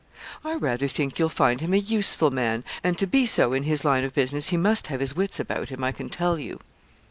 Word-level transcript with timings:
'I 0.43 0.55
rather 0.55 0.87
think 0.87 1.19
you'll 1.19 1.29
find 1.29 1.61
him 1.61 1.75
a 1.75 1.77
useful 1.77 2.31
man; 2.31 2.63
and 2.83 2.97
to 2.97 3.05
be 3.05 3.27
so 3.27 3.53
in 3.53 3.61
his 3.61 3.85
line 3.85 4.03
of 4.03 4.15
business 4.15 4.47
he 4.49 4.57
must 4.57 4.87
have 4.87 4.99
his 4.99 5.15
wits 5.15 5.39
about 5.39 5.69
him, 5.69 5.83
I 5.83 5.91
can 5.91 6.09
tell 6.09 6.39
you.' 6.39 6.59